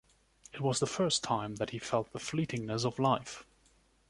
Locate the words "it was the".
0.51-0.87